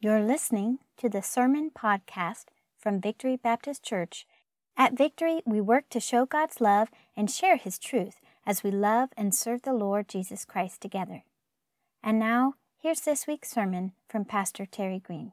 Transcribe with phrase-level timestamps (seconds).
[0.00, 2.44] You're listening to the Sermon Podcast
[2.78, 4.28] from Victory Baptist Church.
[4.76, 9.08] At Victory, we work to show God's love and share His truth as we love
[9.16, 11.24] and serve the Lord Jesus Christ together.
[12.00, 15.32] And now, here's this week's sermon from Pastor Terry Green.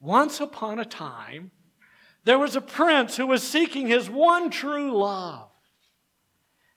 [0.00, 1.52] Once upon a time,
[2.24, 5.50] there was a prince who was seeking his one true love.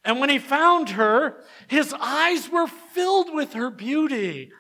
[0.06, 4.52] And when he found her, his eyes were filled with her beauty.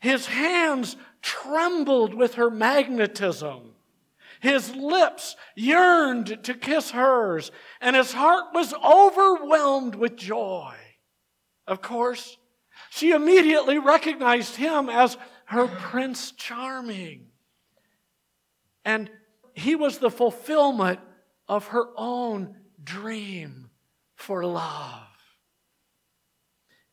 [0.00, 3.74] His hands trembled with her magnetism.
[4.40, 10.74] His lips yearned to kiss hers, and his heart was overwhelmed with joy.
[11.66, 12.38] Of course,
[12.88, 17.26] she immediately recognized him as her Prince Charming.
[18.84, 19.10] And
[19.52, 21.00] he was the fulfillment
[21.46, 23.68] of her own dream
[24.14, 25.06] for love.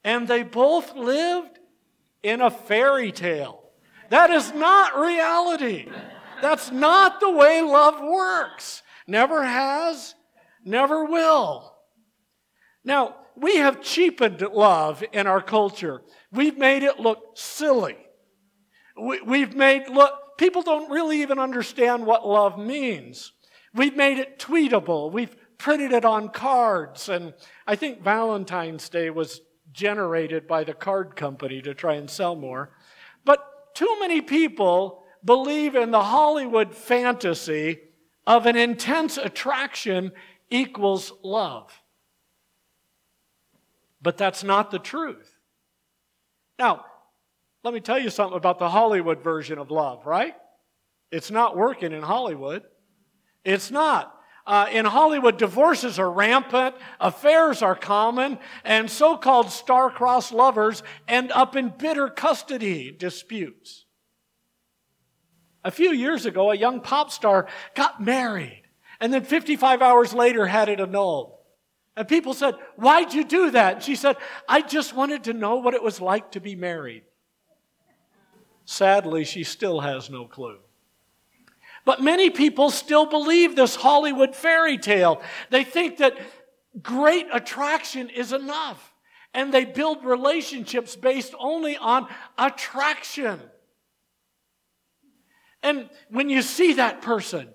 [0.03, 1.56] And they both lived
[2.23, 3.63] in a fairy tale.
[4.09, 5.89] That is not reality.
[6.41, 8.83] That's not the way love works.
[9.07, 10.15] Never has,
[10.63, 11.73] never will.
[12.83, 16.01] Now, we have cheapened love in our culture.
[16.31, 17.97] We've made it look silly.
[18.99, 23.31] We, have made look, people don't really even understand what love means.
[23.73, 25.11] We've made it tweetable.
[25.11, 27.09] We've printed it on cards.
[27.09, 27.33] And
[27.67, 29.41] I think Valentine's Day was
[29.77, 32.71] generated by the card company to try and sell more.
[33.23, 37.79] But too many people believe in the Hollywood fantasy
[38.25, 40.11] of an intense attraction
[40.49, 41.71] equals love.
[44.01, 45.37] But that's not the truth.
[46.57, 46.85] Now,
[47.63, 50.33] let me tell you something about the Hollywood version of love, right?
[51.11, 52.63] It's not working in Hollywood.
[53.45, 54.16] It's not.
[54.47, 61.31] Uh, in Hollywood, divorces are rampant, affairs are common, and so called star-crossed lovers end
[61.33, 63.85] up in bitter custody disputes.
[65.65, 68.63] A few years ago, a young pop star got married
[68.99, 71.33] and then 55 hours later had it annulled.
[71.95, 73.75] And people said, Why'd you do that?
[73.75, 77.03] And she said, I just wanted to know what it was like to be married.
[78.65, 80.59] Sadly, she still has no clue.
[81.87, 85.21] But many people still believe this Hollywood fairy tale.
[85.51, 86.17] They think that
[86.83, 88.93] great attraction is enough.
[89.33, 93.39] And they build relationships based only on attraction.
[95.63, 97.47] And when you see that person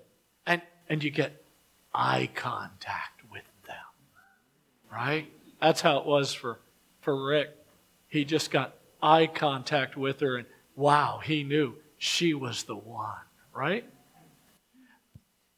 [0.47, 1.45] and, and you get
[1.93, 3.75] eye contact with them,
[4.91, 5.31] right?
[5.61, 6.59] That's how it was for,
[7.01, 7.51] for Rick.
[8.07, 13.13] He just got eye contact with her, and wow, he knew she was the one,
[13.53, 13.85] right?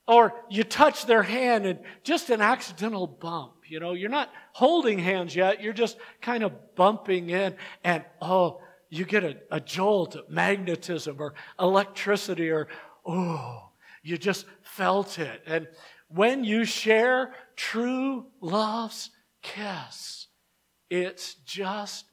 [0.07, 3.53] Or you touch their hand and just an accidental bump.
[3.67, 8.61] You know, you're not holding hands yet, you're just kind of bumping in, and oh,
[8.89, 12.67] you get a, a jolt of magnetism or electricity, or
[13.05, 13.69] oh,
[14.03, 15.41] you just felt it.
[15.47, 15.67] And
[16.07, 19.09] when you share true love's
[19.41, 20.27] kiss,
[20.89, 22.05] it's just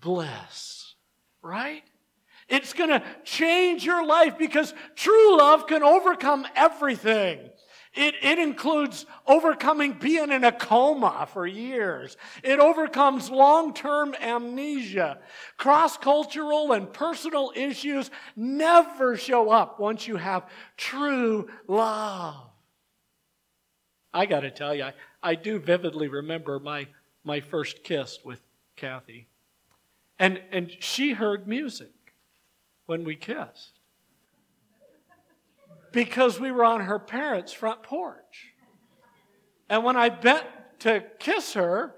[0.00, 0.94] bliss,
[1.42, 1.84] right?
[2.48, 7.50] It's going to change your life because true love can overcome everything.
[7.94, 12.16] It, it includes overcoming being in a coma for years.
[12.42, 15.18] It overcomes long term amnesia.
[15.56, 22.50] Cross cultural and personal issues never show up once you have true love.
[24.12, 24.92] I got to tell you, I,
[25.22, 26.86] I do vividly remember my,
[27.24, 28.40] my first kiss with
[28.76, 29.26] Kathy.
[30.18, 31.90] And, and she heard music
[32.88, 33.78] when we kissed
[35.92, 38.54] because we were on her parents' front porch.
[39.68, 40.46] And when I bent
[40.80, 41.94] to kiss her,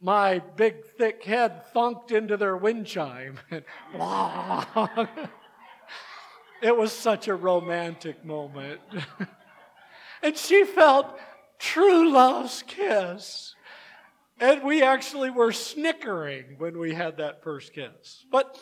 [0.00, 3.38] my big thick head thunked into their wind chime.
[6.62, 8.80] it was such a romantic moment.
[10.22, 11.18] and she felt
[11.58, 13.54] true love's kiss.
[14.40, 18.26] And we actually were snickering when we had that first kiss.
[18.30, 18.58] But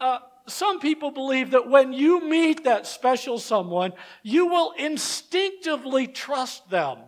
[0.00, 0.18] uh,
[0.48, 6.98] some people believe that when you meet that special someone, you will instinctively trust them.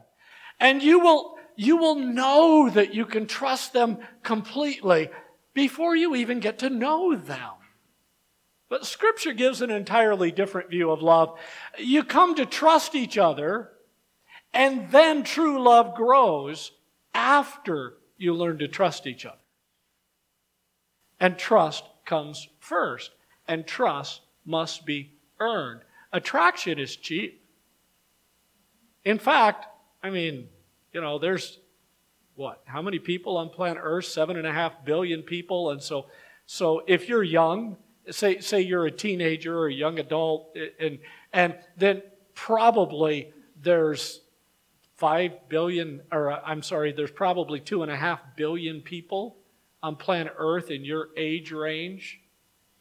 [0.58, 5.08] And you will, you will know that you can trust them completely
[5.55, 7.52] before you even get to know them.
[8.69, 11.38] But Scripture gives an entirely different view of love.
[11.79, 13.70] You come to trust each other,
[14.52, 16.73] and then true love grows
[17.14, 19.38] after you learn to trust each other.
[21.20, 23.11] And trust comes first
[23.49, 25.81] and trust must be earned.
[26.12, 27.43] Attraction is cheap.
[29.05, 29.67] In fact,
[30.03, 30.49] I mean,
[30.93, 31.59] you know, there's
[32.35, 32.62] what?
[32.67, 34.05] How many people on planet Earth?
[34.05, 35.71] Seven and a half billion people.
[35.71, 36.06] And so,
[36.47, 37.77] so if you're young,
[38.11, 40.99] say, say you're a teenager or a young adult, and,
[41.33, 42.03] and then
[42.35, 44.21] probably there's
[44.97, 49.37] five billion, or uh, I'm sorry, there's probably two and a half billion people
[49.83, 52.21] on planet Earth in your age range.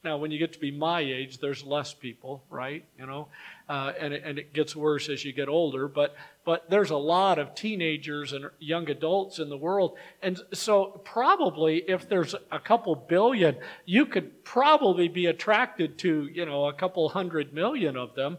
[0.08, 2.86] Now, when you get to be my age, there's less people, right?
[2.98, 3.28] You know,
[3.68, 5.90] uh, and, it, and it gets worse as you get older.
[5.90, 6.16] But
[6.46, 11.84] but there's a lot of teenagers and young adults in the world, and so probably
[11.90, 17.10] if there's a couple billion, you could probably be attracted to you know a couple
[17.10, 18.38] hundred million of them.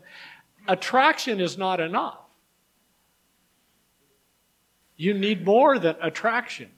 [0.69, 2.21] Attraction is not enough.
[4.97, 6.71] You need more than attraction.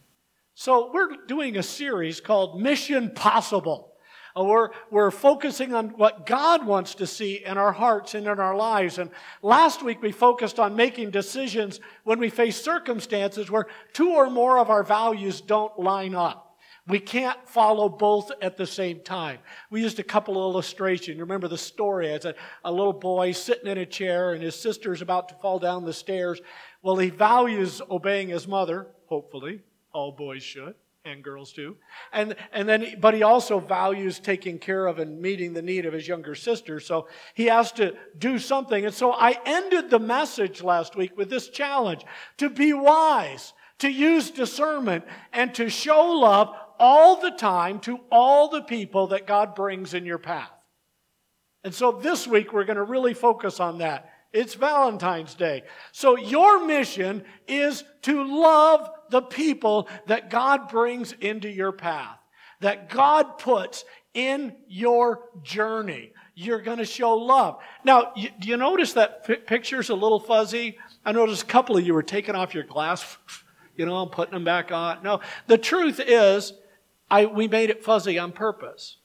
[0.56, 3.89] So we're doing a series called Mission Possible.
[4.36, 8.54] We're, we're focusing on what God wants to see in our hearts and in our
[8.54, 8.98] lives.
[8.98, 9.10] And
[9.42, 14.58] last week we focused on making decisions when we face circumstances where two or more
[14.58, 16.46] of our values don't line up.
[16.86, 19.38] We can't follow both at the same time.
[19.70, 21.20] We used a couple of illustrations.
[21.20, 22.08] Remember the story?
[22.08, 22.34] It's a,
[22.64, 25.92] a little boy sitting in a chair and his sister's about to fall down the
[25.92, 26.40] stairs.
[26.82, 29.60] Well, he values obeying his mother, hopefully.
[29.92, 30.74] All boys should
[31.05, 31.76] and girls too.
[32.12, 35.93] And, and then, but he also values taking care of and meeting the need of
[35.93, 36.81] his younger sister.
[36.81, 38.85] So he has to do something.
[38.85, 42.05] And so I ended the message last week with this challenge
[42.38, 48.49] to be wise, to use discernment, and to show love all the time to all
[48.49, 50.50] the people that God brings in your path.
[51.64, 54.11] And so this week we're going to really focus on that.
[54.32, 55.64] It's Valentine's Day.
[55.92, 62.18] So your mission is to love the people that God brings into your path,
[62.60, 63.84] that God puts
[64.14, 66.12] in your journey.
[66.34, 67.58] You're going to show love.
[67.84, 70.78] Now, do you notice that picture's a little fuzzy?
[71.04, 73.18] I noticed a couple of you were taking off your glass,
[73.76, 75.02] you know, I'm putting them back on.
[75.02, 76.52] No, the truth is,
[77.10, 78.96] I, we made it fuzzy on purpose.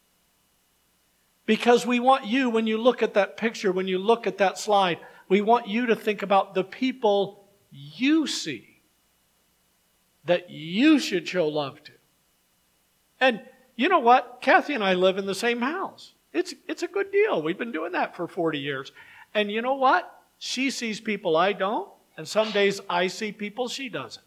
[1.46, 4.58] Because we want you, when you look at that picture, when you look at that
[4.58, 8.82] slide, we want you to think about the people you see
[10.26, 11.92] that you should show love to.
[13.20, 13.42] And
[13.76, 14.40] you know what?
[14.42, 16.14] Kathy and I live in the same house.
[16.34, 17.42] It's, it's a good deal.
[17.42, 18.92] We've been doing that for 40 years.
[19.34, 20.12] And you know what?
[20.38, 24.26] She sees people I don't, and some days I see people she doesn't.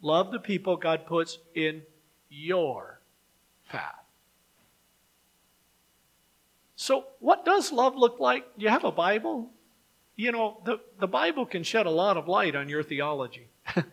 [0.00, 1.82] Love the people God puts in
[2.28, 3.00] your
[3.68, 4.01] path.
[6.82, 8.42] So, what does love look like?
[8.58, 9.48] Do you have a Bible?
[10.16, 13.46] You know, the, the Bible can shed a lot of light on your theology.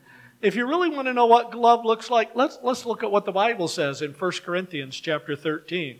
[0.42, 3.26] If you really want to know what love looks like, let's, let's look at what
[3.26, 6.00] the Bible says in 1 Corinthians chapter 13.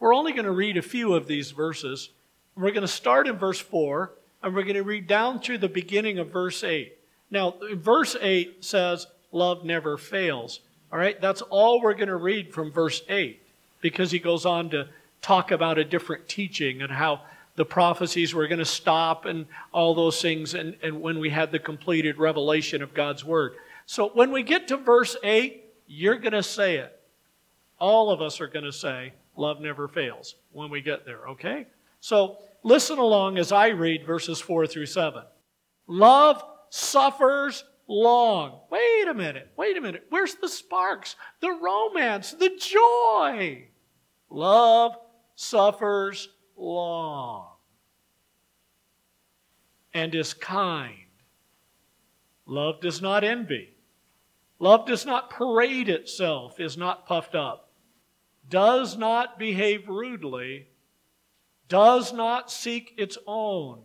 [0.00, 2.08] We're only going to read a few of these verses.
[2.56, 5.68] We're going to start in verse 4, and we're going to read down through the
[5.68, 6.96] beginning of verse 8.
[7.30, 10.60] Now, verse 8 says, Love never fails.
[10.90, 13.38] All right, that's all we're going to read from verse 8
[13.82, 14.88] because he goes on to
[15.22, 17.22] talk about a different teaching and how
[17.54, 21.52] the prophecies were going to stop and all those things, and, and when we had
[21.52, 23.54] the completed revelation of God's Word.
[23.86, 26.98] So when we get to verse 8, you're going to say it.
[27.78, 31.66] All of us are going to say, Love never fails when we get there, okay?
[32.00, 35.22] So listen along as I read verses 4 through 7.
[35.86, 38.60] Love suffers long.
[38.70, 40.06] Wait a minute, wait a minute.
[40.10, 43.68] Where's the sparks, the romance, the joy?
[44.28, 44.96] Love
[45.34, 47.48] suffers long
[49.94, 50.96] and is kind.
[52.46, 53.74] Love does not envy.
[54.58, 57.70] Love does not parade itself, is not puffed up,
[58.48, 60.68] does not behave rudely,
[61.68, 63.80] does not seek its own,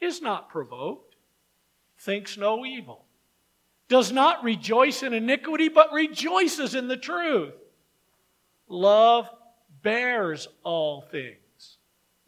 [0.00, 1.16] is not provoked,
[1.98, 3.04] thinks no evil,
[3.88, 7.52] does not rejoice in iniquity, but rejoices in the truth.
[8.68, 9.28] Love
[9.82, 11.38] bears all things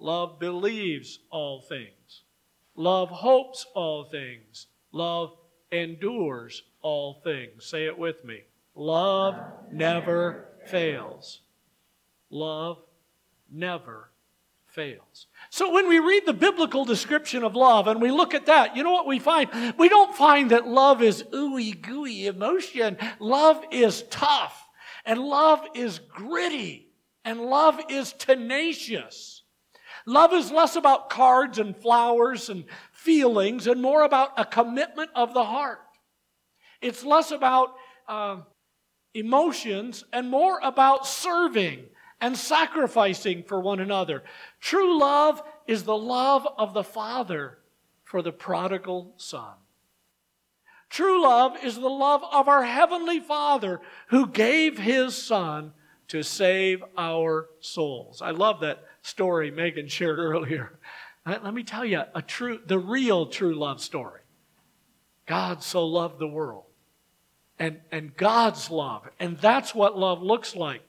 [0.05, 2.25] Love believes all things.
[2.77, 4.67] Love hopes all things.
[4.93, 5.35] Love
[5.71, 7.65] endures all things.
[7.65, 8.41] Say it with me.
[8.75, 9.37] Love
[9.73, 11.41] never fails.
[12.29, 12.83] Love
[13.51, 14.11] never
[14.67, 15.27] fails.
[15.49, 18.83] So when we read the biblical description of love and we look at that, you
[18.83, 19.49] know what we find?
[19.79, 22.99] We don't find that love is ooey gooey emotion.
[23.21, 24.69] Love is tough
[25.07, 26.84] and love is gritty
[27.25, 29.43] and love is tenacious.
[30.07, 35.33] Love is less about cards and flowers and feelings and more about a commitment of
[35.33, 35.81] the heart.
[36.83, 37.75] It's less about
[38.07, 38.43] uh,
[39.15, 41.87] emotions and more about serving
[42.21, 44.23] and sacrificing for one another.
[44.61, 47.59] True love is the love of the Father
[48.03, 49.55] for the prodigal Son.
[50.91, 55.73] True love is the love of our Heavenly Father who gave His Son
[56.09, 58.23] to save our souls.
[58.23, 60.79] I love that story Megan shared earlier.
[61.27, 64.21] Let me tell you a true, the real true love story.
[65.27, 66.65] God so loved the world.
[67.59, 69.09] And, and God's love.
[69.19, 70.83] And that's what love looks like.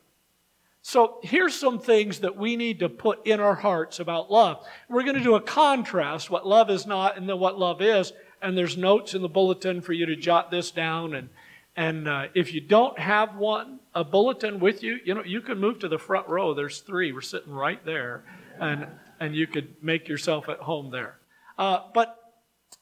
[0.82, 4.64] So here's some things that we need to put in our hearts about love.
[4.90, 8.14] We're going to do a contrast, what love is not and then what love is.
[8.42, 11.16] And there's notes in the bulletin for you to jot this down.
[11.16, 11.30] And,
[11.76, 15.58] and uh, if you don't have one, a bulletin with you, you know, you can
[15.58, 16.54] move to the front row.
[16.54, 17.14] There's three.
[17.14, 18.26] We're sitting right there.
[18.60, 18.88] And,
[19.20, 21.18] and you could make yourself at home there.
[21.58, 22.18] Uh, but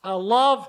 [0.03, 0.67] uh, love,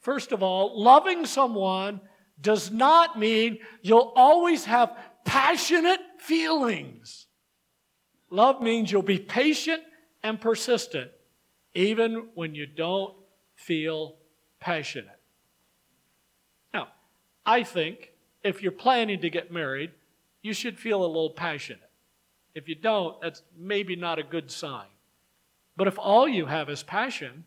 [0.00, 2.00] first of all, loving someone
[2.40, 7.26] does not mean you'll always have passionate feelings.
[8.30, 9.82] Love means you'll be patient
[10.24, 11.10] and persistent,
[11.74, 13.14] even when you don't
[13.54, 14.16] feel
[14.58, 15.20] passionate.
[16.72, 16.88] Now,
[17.46, 18.13] I think
[18.44, 19.90] if you're planning to get married,
[20.42, 21.80] you should feel a little passionate.
[22.54, 24.86] If you don't, that's maybe not a good sign.
[25.76, 27.44] But if all you have is passion,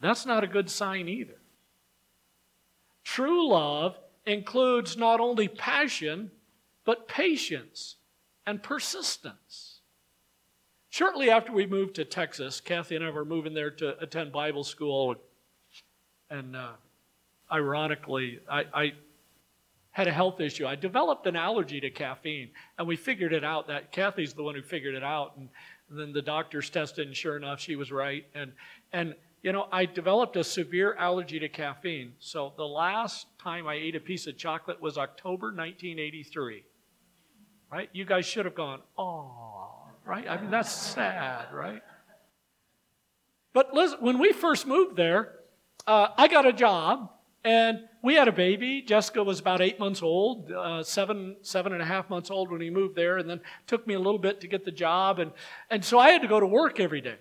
[0.00, 1.36] that's not a good sign either.
[3.04, 6.30] True love includes not only passion,
[6.84, 7.96] but patience
[8.46, 9.80] and persistence.
[10.88, 14.64] Shortly after we moved to Texas, Kathy and I were moving there to attend Bible
[14.64, 15.14] school.
[16.28, 16.72] And uh,
[17.52, 18.92] ironically, I, I
[19.92, 20.66] had a health issue.
[20.66, 23.66] I developed an allergy to caffeine, and we figured it out.
[23.68, 25.48] That Kathy's the one who figured it out, and,
[25.88, 28.24] and then the doctors tested, and sure enough, she was right.
[28.34, 28.52] And
[28.92, 32.12] and you know, I developed a severe allergy to caffeine.
[32.18, 36.64] So the last time I ate a piece of chocolate was October 1983.
[37.72, 37.88] Right?
[37.92, 39.70] You guys should have gone, oh,
[40.04, 40.28] right?
[40.28, 41.82] I mean, that's sad, right?
[43.52, 45.36] But listen, when we first moved there,
[45.86, 47.10] uh, I got a job
[47.44, 48.82] and we had a baby.
[48.82, 52.60] Jessica was about eight months old, uh, seven, seven and a half months old when
[52.60, 55.18] we moved there, and then took me a little bit to get the job.
[55.18, 55.32] And,
[55.70, 57.16] and so I had to go to work every day.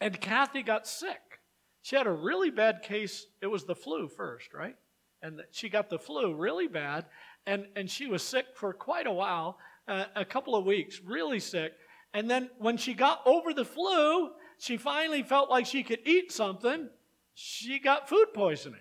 [0.00, 1.40] And Kathy got sick.
[1.82, 3.26] She had a really bad case.
[3.40, 4.76] It was the flu first, right?
[5.22, 7.06] And she got the flu really bad.
[7.46, 9.58] And, and she was sick for quite a while,
[9.88, 11.72] uh, a couple of weeks, really sick.
[12.12, 16.32] And then when she got over the flu, she finally felt like she could eat
[16.32, 16.88] something.
[17.34, 18.80] She got food poisoning.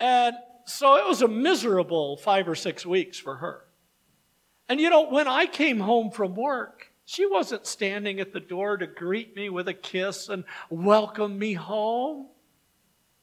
[0.00, 3.64] And so it was a miserable five or six weeks for her.
[4.68, 8.76] And you know, when I came home from work, she wasn't standing at the door
[8.76, 12.26] to greet me with a kiss and welcome me home.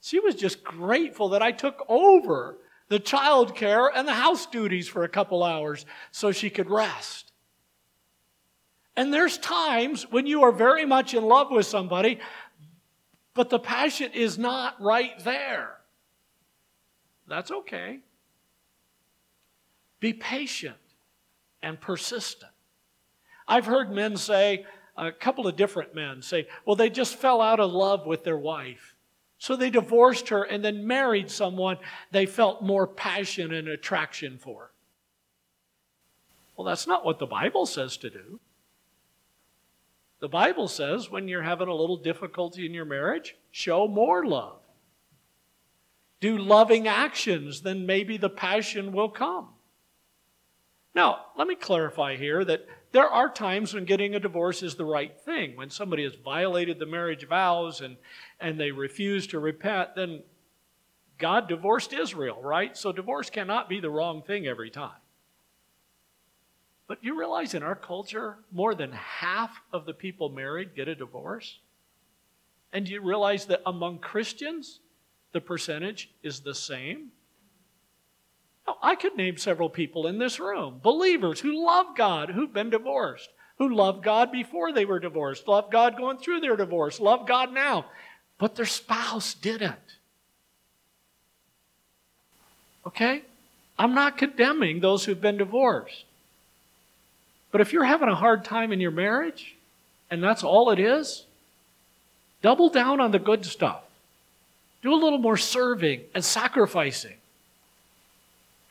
[0.01, 2.57] She was just grateful that I took over
[2.89, 7.31] the child care and the house duties for a couple hours so she could rest.
[8.95, 12.19] And there's times when you are very much in love with somebody,
[13.33, 15.75] but the passion is not right there.
[17.27, 17.99] That's okay.
[19.99, 20.77] Be patient
[21.61, 22.51] and persistent.
[23.47, 24.65] I've heard men say,
[24.97, 28.37] a couple of different men say, well, they just fell out of love with their
[28.37, 28.95] wife.
[29.37, 31.77] So they divorced her and then married someone
[32.11, 34.71] they felt more passion and attraction for.
[36.55, 38.39] Well, that's not what the Bible says to do.
[40.21, 44.59] The Bible says when you're having a little difficulty in your marriage, show more love.
[46.21, 49.49] Do loving actions, then maybe the passion will come.
[50.93, 54.85] Now, let me clarify here that there are times when getting a divorce is the
[54.85, 55.57] right thing.
[55.57, 57.97] When somebody has violated the marriage vows and,
[58.39, 60.23] and they refuse to repent, then
[61.17, 62.77] God divorced Israel, right?
[62.77, 65.01] So divorce cannot be the wrong thing every time.
[66.87, 70.95] But you realize in our culture, more than half of the people married get a
[70.95, 71.59] divorce?
[72.71, 74.79] And do you realize that among Christians,
[75.35, 77.11] the percentage is the same?
[78.65, 82.69] Now, I could name several people in this room, believers who love God, who've been
[82.69, 87.27] divorced, who loved God before they were divorced, loved God going through their divorce, love
[87.27, 87.85] God now,
[88.37, 89.75] but their spouse didn't.
[92.87, 93.23] Okay?
[93.77, 96.05] I'm not condemning those who've been divorced.
[97.51, 99.57] But if you're having a hard time in your marriage,
[100.09, 101.25] and that's all it is,
[102.41, 103.81] double down on the good stuff.
[104.85, 107.15] Do a little more serving and sacrificing.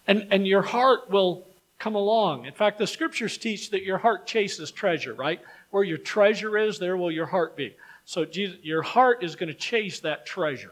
[0.07, 1.45] And, and your heart will
[1.81, 2.47] come along.
[2.47, 5.41] In fact, the scriptures teach that your heart chases treasure, right?
[5.73, 7.75] Where your treasure is, there will your heart be.
[8.05, 10.71] So Jesus, your heart is going to chase that treasure.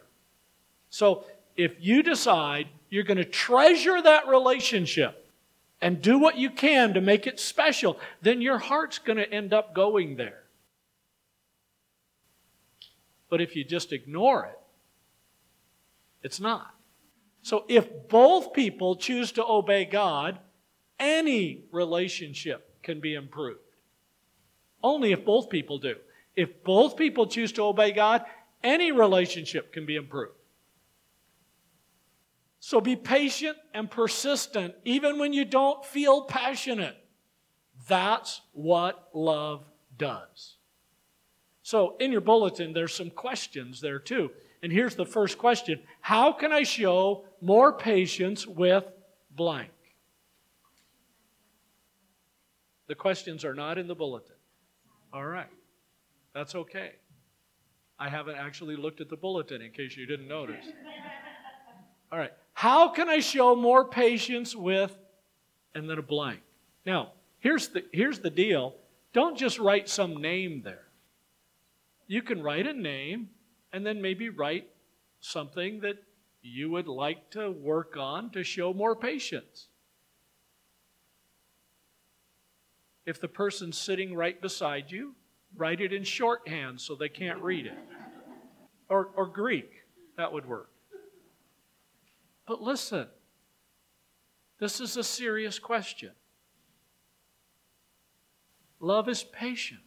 [0.91, 1.25] So
[1.57, 5.27] if you decide you're going to treasure that relationship
[5.81, 9.53] and do what you can to make it special, then your heart's going to end
[9.53, 10.45] up going there.
[13.29, 14.59] But if you just ignore it,
[16.23, 16.75] it's not.
[17.43, 20.39] So if both people choose to obey God
[21.03, 23.59] any relationship can be improved.
[24.83, 25.97] Only if both people do.
[26.37, 28.25] If both people choose to obey God,
[28.63, 30.37] any relationship can be improved.
[32.61, 36.97] So be patient and persistent even when you don't feel passionate.
[37.89, 39.65] That's what love
[39.99, 40.57] does.
[41.65, 44.31] So, in your bulletin, there's some questions there too.
[44.63, 48.85] And here's the first question How can I show more patience with
[49.31, 49.71] blank?
[52.89, 54.37] The questions are not in the bulletin.
[55.13, 55.49] All right.
[56.35, 56.93] That's okay.
[57.99, 60.65] I haven't actually looked at the bulletin in case you didn't notice.
[62.11, 62.33] All right.
[62.53, 64.97] How can I show more patience with,
[65.75, 66.41] and then a blank?
[66.85, 68.75] Now, here's the, here's the deal
[69.13, 70.87] don't just write some name there.
[72.07, 73.29] You can write a name
[73.73, 74.69] and then maybe write
[75.21, 75.97] something that
[76.43, 79.69] you would like to work on to show more patience.
[83.07, 85.15] If the person's sitting right beside you,
[85.57, 87.79] write it in shorthand so they can't read it.
[88.89, 89.71] Or, or Greek,
[90.17, 90.71] that would work.
[92.47, 93.07] But listen,
[94.59, 96.11] this is a serious question.
[98.81, 99.81] Love is patient,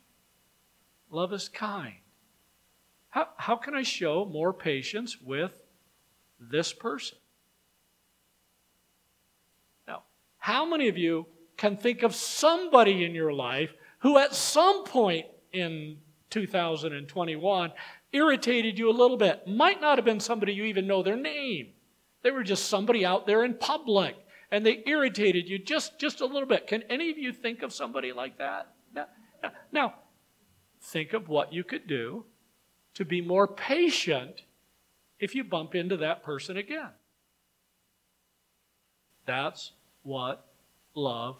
[1.09, 2.04] love is kind.
[3.15, 5.53] How, how can I show more patience with
[6.37, 7.17] this person?
[9.87, 10.03] Now,
[10.37, 15.27] how many of you can think of somebody in your life who at some point
[15.53, 17.71] in 2021
[18.11, 19.47] irritated you a little bit?
[19.47, 21.69] Might not have been somebody you even know their name.
[22.21, 24.17] They were just somebody out there in public
[24.51, 26.67] and they irritated you just, just a little bit.
[26.67, 28.73] Can any of you think of somebody like that?
[28.93, 29.05] Now,
[29.71, 29.93] now
[30.81, 32.25] think of what you could do
[32.95, 34.43] to be more patient
[35.19, 36.89] if you bump into that person again.
[39.25, 39.71] That's
[40.03, 40.45] what
[40.93, 41.37] love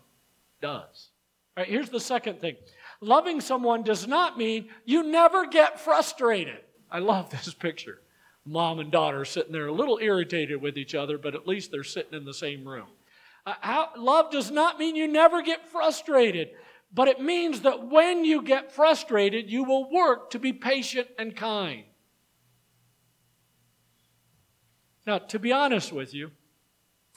[0.62, 1.10] does.
[1.58, 2.56] All right, here's the second thing
[3.02, 6.60] loving someone does not mean you never get frustrated.
[6.92, 8.00] I love this picture.
[8.46, 11.84] Mom and daughter sitting there a little irritated with each other, but at least they're
[11.84, 12.88] sitting in the same room.
[13.46, 16.50] Uh, how, love does not mean you never get frustrated.
[16.96, 21.36] But it means that when you get frustrated, you will work to be patient and
[21.36, 21.84] kind.
[25.06, 26.32] Now, to be honest with you,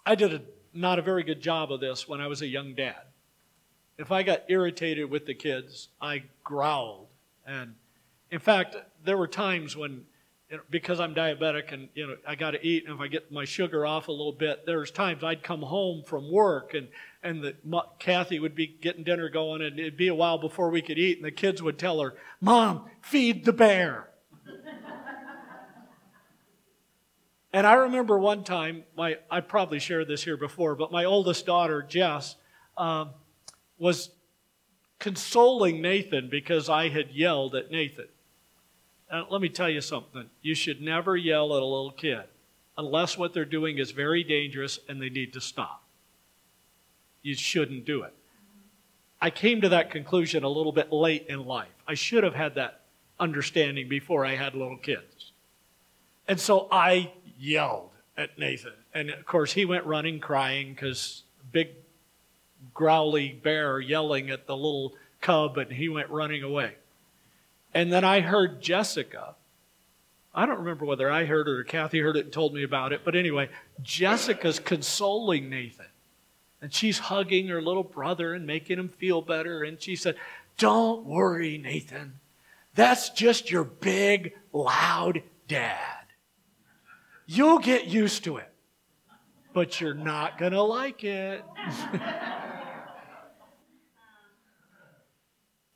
[0.04, 0.42] I did a,
[0.74, 3.02] not a very good job of this when I was a young dad.
[3.98, 7.06] If I got irritated with the kids, I growled.
[7.46, 7.76] And
[8.32, 10.04] in fact, there were times when
[10.50, 13.06] you know, because I'm diabetic and you know I got to eat, and if I
[13.06, 16.88] get my sugar off a little bit, there's times I'd come home from work and
[17.22, 17.57] and the,
[17.98, 21.18] Kathy would be getting dinner going, and it'd be a while before we could eat,
[21.18, 24.11] and the kids would tell her, "Mom, feed the bear."
[27.52, 31.46] and I remember one time, my I probably shared this here before, but my oldest
[31.46, 32.37] daughter Jess
[32.76, 33.11] um,
[33.78, 34.11] was
[34.98, 38.09] consoling Nathan because I had yelled at Nathan.
[39.31, 40.28] Let me tell you something.
[40.42, 42.24] You should never yell at a little kid
[42.76, 45.77] unless what they're doing is very dangerous and they need to stop.
[47.28, 48.14] You shouldn't do it.
[49.20, 51.68] I came to that conclusion a little bit late in life.
[51.86, 52.80] I should have had that
[53.20, 55.32] understanding before I had little kids.
[56.26, 58.72] And so I yelled at Nathan.
[58.94, 61.68] And of course, he went running crying because big
[62.72, 66.76] growly bear yelling at the little cub, and he went running away.
[67.74, 69.34] And then I heard Jessica.
[70.34, 72.94] I don't remember whether I heard it or Kathy heard it and told me about
[72.94, 73.50] it, but anyway,
[73.82, 75.84] Jessica's consoling Nathan.
[76.60, 79.62] And she's hugging her little brother and making him feel better.
[79.62, 80.16] And she said,
[80.56, 82.20] Don't worry, Nathan.
[82.74, 86.04] That's just your big, loud dad.
[87.26, 88.50] You'll get used to it,
[89.52, 91.44] but you're not going to like it.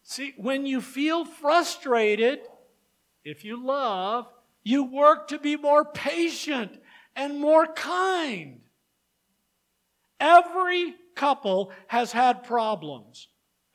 [0.02, 2.40] See, when you feel frustrated,
[3.24, 4.26] if you love,
[4.62, 6.80] you work to be more patient
[7.16, 8.60] and more kind.
[10.22, 13.26] Every couple has had problems.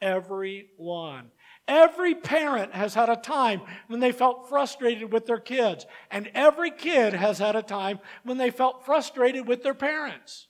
[0.02, 1.30] Every one.
[1.68, 5.86] Every parent has had a time when they felt frustrated with their kids.
[6.10, 10.48] And every kid has had a time when they felt frustrated with their parents.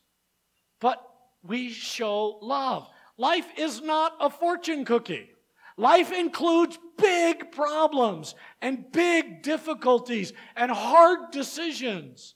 [0.80, 1.04] But
[1.42, 2.88] we show love.
[3.18, 5.32] Life is not a fortune cookie.
[5.78, 12.36] Life includes big problems and big difficulties and hard decisions.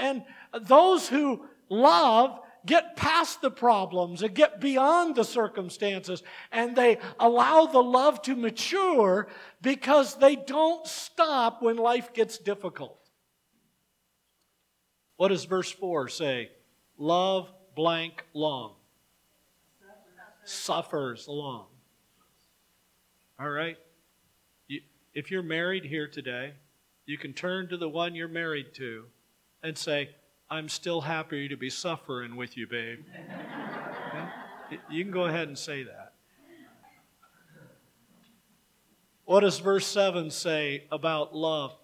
[0.00, 6.98] And those who love get past the problems and get beyond the circumstances and they
[7.18, 9.26] allow the love to mature
[9.60, 12.98] because they don't stop when life gets difficult.
[15.16, 16.50] What does verse 4 say?
[16.98, 18.74] Love blank long?
[20.44, 21.66] Suffers long.
[23.38, 23.76] All right?
[25.14, 26.54] If you're married here today,
[27.06, 29.04] you can turn to the one you're married to
[29.62, 30.10] and say,
[30.52, 32.98] I'm still happy to be suffering with you, babe.
[34.68, 34.78] Okay?
[34.90, 36.12] You can go ahead and say that.
[39.24, 41.74] What does verse 7 say about love?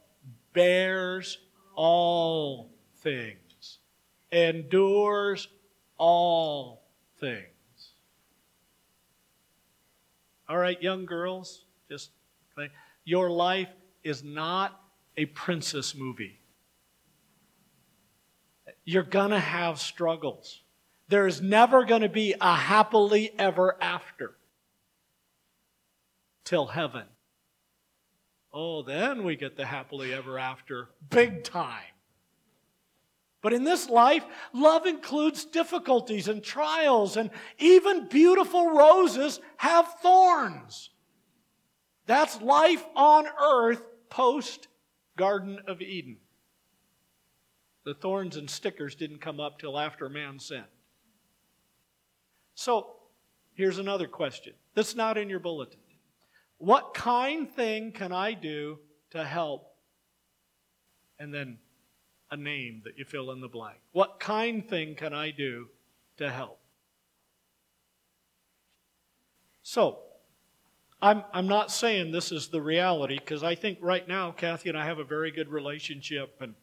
[0.52, 1.38] Bears
[1.76, 3.78] all things,
[4.30, 5.48] endures
[5.96, 6.82] all
[7.20, 7.46] things.
[10.46, 12.10] All right, young girls, just
[13.06, 13.70] your life
[14.04, 14.78] is not
[15.16, 16.38] a princess movie.
[18.88, 20.62] You're going to have struggles.
[21.08, 24.38] There is never going to be a happily ever after
[26.42, 27.04] till heaven.
[28.50, 31.92] Oh, then we get the happily ever after big time.
[33.42, 34.24] But in this life,
[34.54, 40.88] love includes difficulties and trials, and even beautiful roses have thorns.
[42.06, 44.68] That's life on earth post
[45.18, 46.16] Garden of Eden.
[47.88, 50.64] The thorns and stickers didn't come up till after man sinned.
[52.54, 52.96] So,
[53.54, 55.80] here's another question that's not in your bulletin.
[56.58, 58.78] What kind thing can I do
[59.12, 59.72] to help?
[61.18, 61.56] And then
[62.30, 63.78] a name that you fill in the blank.
[63.92, 65.68] What kind thing can I do
[66.18, 66.60] to help?
[69.62, 70.00] So,
[71.00, 74.76] I'm, I'm not saying this is the reality because I think right now Kathy and
[74.76, 76.36] I have a very good relationship.
[76.42, 76.54] And,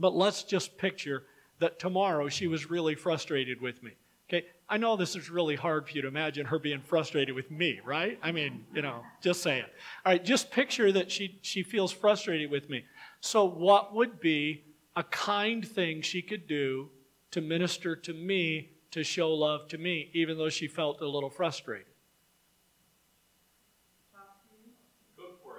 [0.00, 1.24] but let's just picture
[1.58, 3.92] that tomorrow she was really frustrated with me.
[4.28, 7.50] Okay, I know this is really hard for you to imagine her being frustrated with
[7.50, 8.18] me, right?
[8.22, 9.64] I mean, you know, just saying.
[10.06, 12.84] All right, just picture that she, she feels frustrated with me.
[13.20, 14.64] So, what would be
[14.96, 16.88] a kind thing she could do
[17.32, 21.30] to minister to me, to show love to me, even though she felt a little
[21.30, 21.86] frustrated?
[25.16, 25.58] Cook for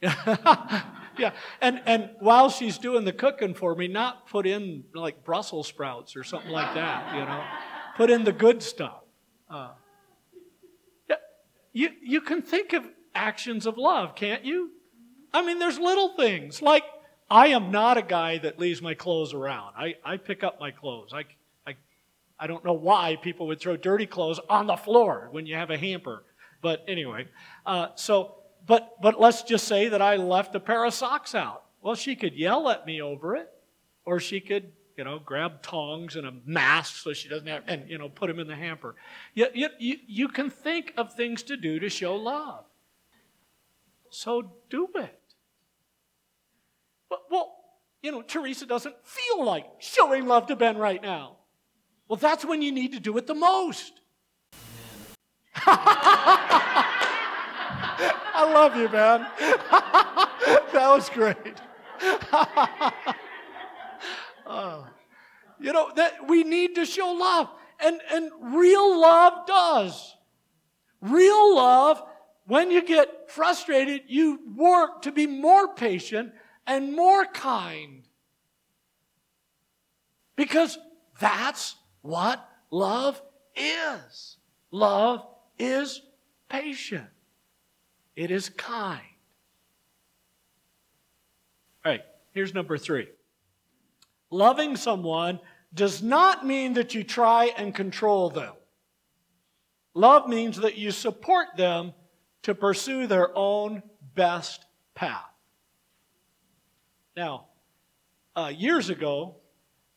[0.00, 0.92] you.
[1.22, 5.66] yeah, and, and while she's doing the cooking for me, not put in like Brussels
[5.66, 7.44] sprouts or something like that, you know
[7.98, 9.02] put in the good stuff.
[9.50, 9.70] Uh,
[11.10, 11.16] yeah,
[11.72, 14.70] you, you can think of actions of love, can't you?
[15.34, 16.84] I mean, there's little things like
[17.28, 19.74] I am not a guy that leaves my clothes around.
[19.76, 21.10] I, I pick up my clothes.
[21.12, 21.24] I,
[21.66, 21.74] I,
[22.38, 25.70] I don't know why people would throw dirty clothes on the floor when you have
[25.70, 26.24] a hamper.
[26.62, 27.26] But anyway,
[27.66, 28.36] uh, so,
[28.68, 31.64] but, but let's just say that I left a pair of socks out.
[31.82, 33.50] Well, she could yell at me over it,
[34.04, 37.88] or she could you know, grab tongs and a mask so she doesn't have, and,
[37.88, 38.96] you know, put them in the hamper.
[39.32, 42.64] You, you, you, can think of things to do to show love.
[44.10, 45.20] So do it.
[47.08, 47.54] But, well,
[48.02, 51.36] you know, Teresa doesn't feel like showing love to Ben right now.
[52.08, 54.00] Well, that's when you need to do it the most.
[57.80, 59.26] I love you, man.
[60.72, 61.36] that was great.
[64.46, 64.84] Uh,
[65.60, 67.48] you know, that we need to show love.
[67.80, 70.16] And, and real love does.
[71.00, 72.02] Real love,
[72.46, 76.32] when you get frustrated, you work to be more patient
[76.66, 78.02] and more kind.
[80.34, 80.78] Because
[81.20, 83.20] that's what love
[83.54, 84.36] is.
[84.70, 85.26] Love
[85.58, 86.02] is
[86.48, 87.06] patient.
[88.18, 89.00] It is kind.
[91.84, 92.02] All right,
[92.32, 93.06] here's number three.
[94.28, 95.38] Loving someone
[95.72, 98.54] does not mean that you try and control them.
[99.94, 101.92] Love means that you support them
[102.42, 103.84] to pursue their own
[104.16, 104.64] best
[104.96, 105.30] path.
[107.16, 107.46] Now,
[108.34, 109.36] uh, years ago,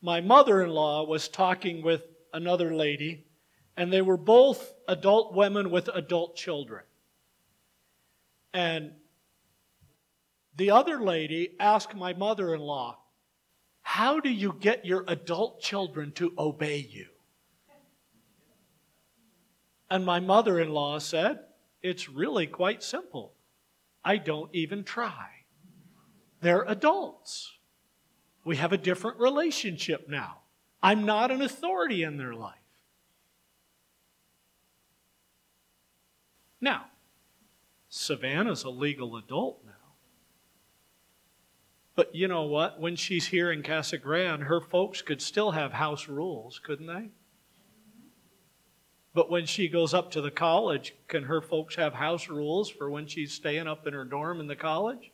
[0.00, 3.26] my mother in law was talking with another lady,
[3.76, 6.84] and they were both adult women with adult children.
[8.52, 8.92] And
[10.56, 12.98] the other lady asked my mother in law,
[13.82, 17.06] how do you get your adult children to obey you?
[19.90, 21.40] And my mother in law said,
[21.82, 23.34] It's really quite simple.
[24.04, 25.28] I don't even try.
[26.40, 27.52] They're adults.
[28.44, 30.38] We have a different relationship now.
[30.82, 32.56] I'm not an authority in their life.
[36.60, 36.86] Now,
[37.94, 39.72] Savannah's a legal adult now.
[41.94, 42.80] But you know what?
[42.80, 47.10] When she's here in Casa Grande, her folks could still have house rules, couldn't they?
[49.12, 52.88] But when she goes up to the college, can her folks have house rules for
[52.88, 55.12] when she's staying up in her dorm in the college?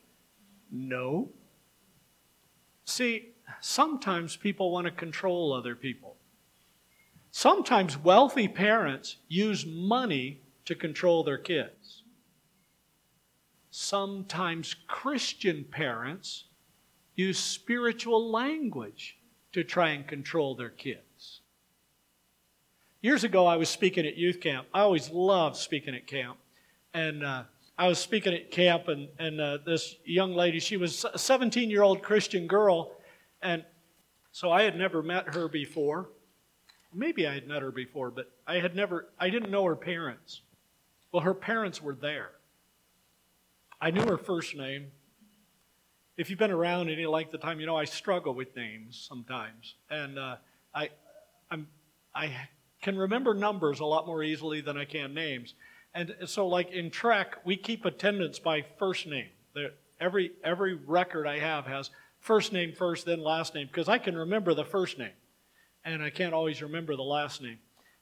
[0.71, 1.27] No.
[2.85, 6.15] See, sometimes people want to control other people.
[7.29, 11.78] Sometimes wealthy parents use money to control their kids.
[13.71, 16.45] Sometimes Christian parents
[17.15, 19.17] use spiritual language
[19.51, 21.41] to try and control their kids.
[23.01, 24.67] Years ago, I was speaking at youth camp.
[24.73, 26.37] I always loved speaking at camp.
[26.93, 27.43] And uh,
[27.77, 31.69] I was speaking at camp, and, and uh, this young lady, she was a 17
[31.69, 32.91] year old Christian girl.
[33.41, 33.63] And
[34.31, 36.09] so I had never met her before.
[36.93, 40.41] Maybe I had met her before, but I had never, I didn't know her parents.
[41.11, 42.31] Well, her parents were there.
[43.81, 44.87] I knew her first name.
[46.17, 49.75] If you've been around any length of time, you know I struggle with names sometimes,
[49.89, 50.35] and uh,
[50.75, 50.89] I,
[51.49, 51.65] I'm,
[52.13, 52.35] I
[52.81, 55.53] can remember numbers a lot more easily than I can names.
[55.93, 59.29] And so, like in track, we keep attendance by first name.
[60.01, 61.89] every every record I have has
[62.19, 65.15] first name first, then last name, because I can remember the first name,
[65.85, 67.59] and I can't always remember the last name.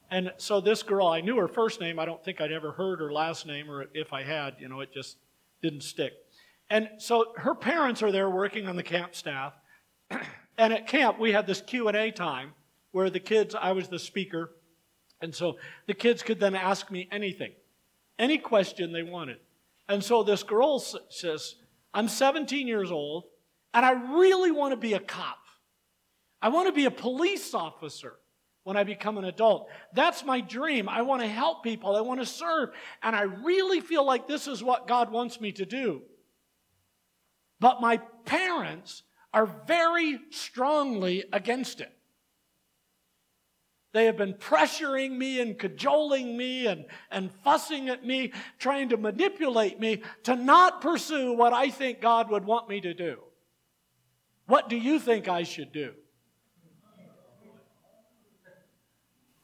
[0.09, 1.99] And so this girl, I knew her first name.
[1.99, 4.79] I don't think I'd ever heard her last name, or if I had, you know,
[4.79, 5.17] it just
[5.61, 6.13] didn't stick.
[6.69, 9.53] And so her parents are there working on the camp staff.
[10.57, 12.53] and at camp, we had this Q&A time
[12.91, 14.51] where the kids, I was the speaker,
[15.21, 17.51] and so the kids could then ask me anything,
[18.19, 19.37] any question they wanted.
[19.89, 21.55] And so this girl says,
[21.93, 23.25] I'm 17 years old,
[23.73, 25.37] and I really want to be a cop.
[26.41, 28.13] I want to be a police officer
[28.67, 29.69] when I become an adult.
[29.93, 30.89] That's my dream.
[30.89, 31.95] I want to help people.
[31.95, 32.71] I want to serve.
[33.01, 36.01] And I really feel like this is what God wants me to do.
[37.62, 39.03] But my parents
[39.34, 41.93] are very strongly against it.
[43.93, 48.97] They have been pressuring me and cajoling me and, and fussing at me, trying to
[48.97, 53.19] manipulate me to not pursue what I think God would want me to do.
[54.45, 55.93] What do you think I should do?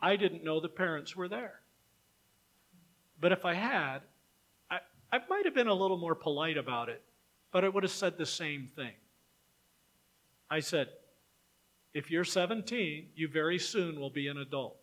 [0.03, 1.61] I didn't know the parents were there.
[3.21, 3.99] But if I had,
[4.69, 4.79] I,
[5.13, 7.01] I might have been a little more polite about it,
[7.53, 8.91] but I would have said the same thing.
[10.49, 10.89] I said,
[11.93, 14.75] if you're 17, you very soon will be an adult.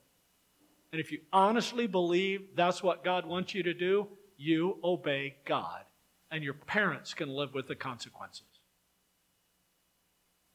[0.90, 5.84] And if you honestly believe that's what God wants you to do, you obey God.
[6.30, 8.44] And your parents can live with the consequences.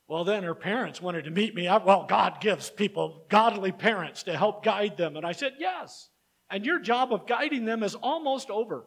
[0.08, 1.68] Well, then her parents wanted to meet me.
[1.68, 5.15] I, well, God gives people godly parents to help guide them.
[5.15, 6.10] And I said, Yes.
[6.50, 8.86] And your job of guiding them is almost over.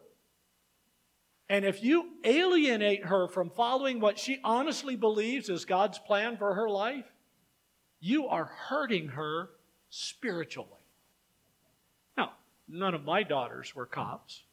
[1.49, 6.53] And if you alienate her from following what she honestly believes is God's plan for
[6.53, 7.05] her life,
[7.99, 9.49] you are hurting her
[9.89, 10.69] spiritually.
[12.15, 12.33] Now,
[12.67, 14.43] none of my daughters were cops.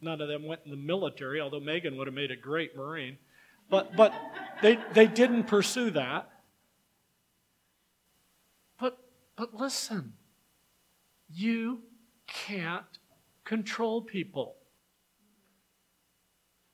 [0.00, 3.18] None of them went in the military, although Megan would have made a great Marine.
[3.70, 4.12] But, but
[4.62, 6.28] they, they didn't pursue that.
[8.78, 8.98] But,
[9.36, 10.14] but listen,
[11.28, 11.82] you
[12.26, 12.84] can't
[13.44, 14.56] control people.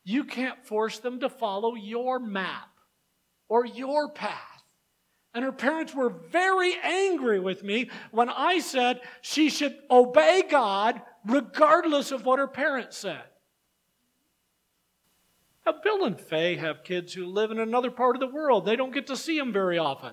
[0.04, 2.70] You can't force them to follow your map
[3.48, 4.62] or your path.
[5.34, 11.02] And her parents were very angry with me when I said she should obey God
[11.26, 13.24] regardless of what her parents said.
[15.66, 18.64] Now, Bill and Faye have kids who live in another part of the world.
[18.64, 20.12] They don't get to see them very often.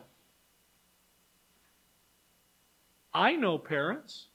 [3.13, 4.30] I know parents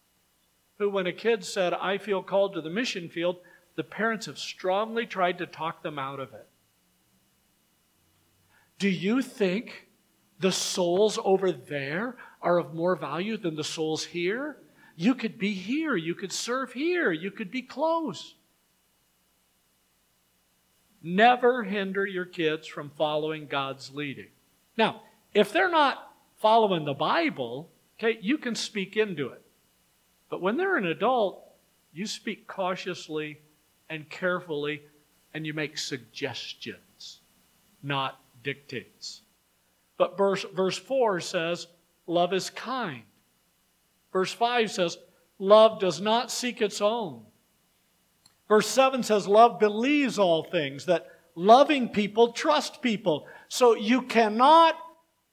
[0.79, 3.39] who, when a kid said, I feel called to the mission field,
[3.75, 6.47] the parents have strongly tried to talk them out of it.
[8.79, 9.89] Do you think
[10.39, 14.59] the souls over there are of more value than the souls here?
[14.95, 18.35] You could be here, you could serve here, you could be close.
[21.03, 24.29] Never hinder your kids from following God's leading.
[24.77, 25.03] Now,
[25.35, 29.43] if they're not following the Bible, okay, you can speak into it.
[30.31, 31.43] But when they're an adult,
[31.93, 33.41] you speak cautiously
[33.89, 34.83] and carefully
[35.35, 37.21] and you make suggestions,
[37.83, 39.23] not dictates.
[39.97, 41.67] But verse, verse 4 says,
[42.07, 43.03] Love is kind.
[44.13, 44.99] Verse 5 says,
[45.39, 47.23] Love does not seek its own.
[48.49, 53.27] Verse 7 says, Love believes all things, that loving people trust people.
[53.49, 54.77] So you cannot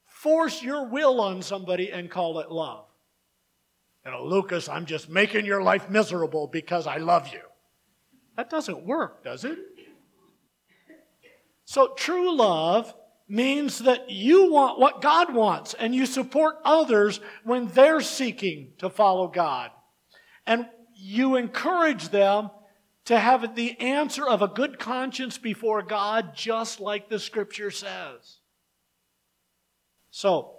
[0.05, 2.85] force your will on somebody and call it love.
[4.05, 7.41] You know, Lucas, I'm just making your life miserable because I love you.
[8.37, 9.57] That doesn't work, does it?
[11.63, 12.93] So true love
[13.27, 18.89] means that you want what God wants and you support others when they're seeking to
[18.89, 19.71] follow God.
[20.45, 22.51] And you encourage them
[23.05, 28.39] to have the answer of a good conscience before God, just like the scripture says.
[30.09, 30.55] So,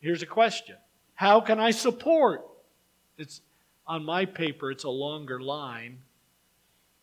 [0.00, 0.76] here's a question
[1.14, 2.46] How can I support
[3.18, 3.40] It's
[3.86, 5.98] on my paper, it's a longer line.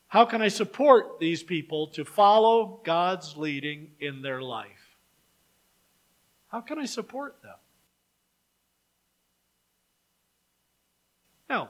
[0.08, 4.98] How can I support these people to follow God's leading in their life?
[6.50, 7.56] How can I support them?
[11.50, 11.70] Now,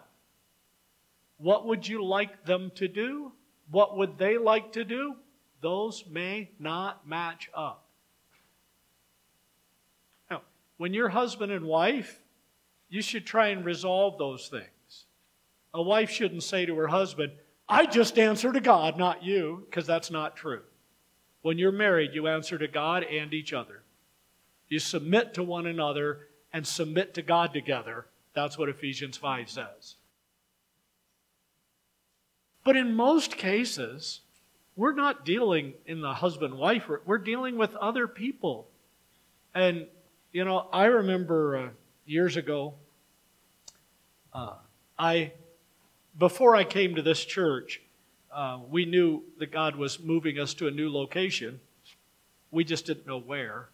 [1.43, 3.33] what would you like them to do?
[3.69, 5.15] What would they like to do?
[5.61, 7.85] Those may not match up.
[10.31, 10.41] Now,
[10.77, 12.21] when you're husband and wife,
[12.89, 15.05] you should try and resolve those things.
[15.73, 17.33] A wife shouldn't say to her husband,
[17.67, 20.61] I just answer to God, not you, because that's not true.
[21.41, 23.83] When you're married, you answer to God and each other.
[24.69, 28.05] You submit to one another and submit to God together.
[28.33, 29.95] That's what Ephesians 5 says.
[32.63, 34.21] But in most cases,
[34.75, 38.67] we're not dealing in the husband wife, we're dealing with other people.
[39.53, 39.87] And,
[40.31, 41.69] you know, I remember uh,
[42.05, 42.73] years ago,
[44.33, 44.55] uh,
[44.97, 45.33] I,
[46.17, 47.81] before I came to this church,
[48.33, 51.59] uh, we knew that God was moving us to a new location.
[52.49, 53.69] We just didn't know where.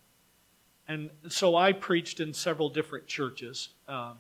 [0.88, 3.70] And so I preached in several different churches.
[3.88, 4.18] Um,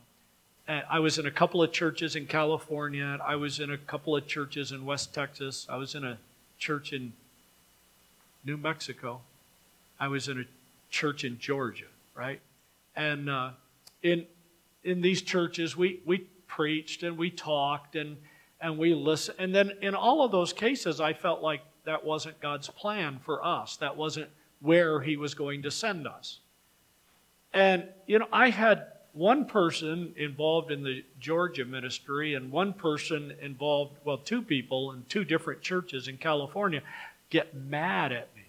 [0.69, 3.17] I was in a couple of churches in California.
[3.25, 5.65] I was in a couple of churches in West Texas.
[5.67, 6.17] I was in a
[6.59, 7.13] church in
[8.45, 9.21] New Mexico.
[9.99, 10.43] I was in a
[10.91, 12.39] church in Georgia, right?
[12.95, 13.51] And uh,
[14.03, 14.27] in
[14.83, 18.17] in these churches, we, we preached and we talked and,
[18.61, 19.37] and we listened.
[19.39, 23.43] And then in all of those cases, I felt like that wasn't God's plan for
[23.45, 23.77] us.
[23.77, 24.29] That wasn't
[24.61, 26.39] where He was going to send us.
[27.53, 33.33] And, you know, I had one person involved in the Georgia ministry and one person
[33.41, 36.81] involved, well, two people in two different churches in California
[37.29, 38.43] get mad at me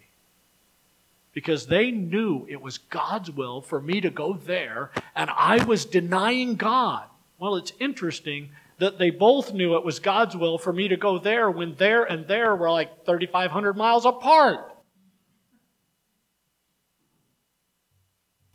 [1.32, 5.84] because they knew it was God's will for me to go there, and I was
[5.84, 7.04] denying God.
[7.38, 11.18] Well, it's interesting that they both knew it was God's will for me to go
[11.18, 14.69] there when there and there were like 3,500 miles apart.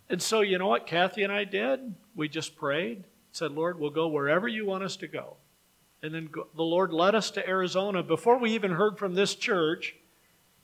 [0.10, 1.96] And so, you know what Kathy and I did?
[2.15, 5.38] We just prayed, said, Lord, we'll go wherever you want us to go.
[6.04, 8.04] And then the Lord led us to Arizona.
[8.04, 9.96] Before we even heard from this church,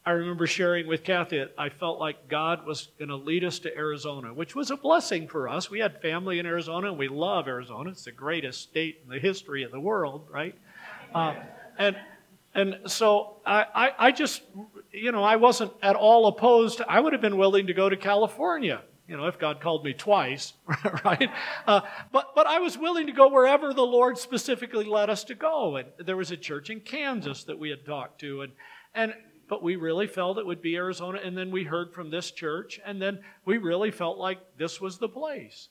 [0.06, 3.58] I remember sharing with Kathy that I felt like God was going to lead us
[3.60, 5.70] to Arizona, which was a blessing for us.
[5.70, 7.90] We had family in Arizona, and we love Arizona.
[7.92, 10.56] It's the greatest state in the history of the world, right?
[11.14, 11.36] Uh,
[11.78, 11.96] and
[12.54, 14.42] and so I, I, I just,
[14.92, 16.82] you know, I wasn't at all opposed.
[16.88, 19.94] I would have been willing to go to California you know, if God called me
[19.94, 20.54] twice,
[21.06, 21.30] right?
[21.68, 25.36] Uh, but, but I was willing to go wherever the Lord specifically led us to
[25.36, 25.78] go.
[25.78, 28.54] And there was a church in Kansas that we had talked to, and,
[28.94, 29.14] and
[29.50, 31.20] but we really felt it would be Arizona.
[31.22, 34.98] And then we heard from this church, and then we really felt like this was
[34.98, 35.68] the place.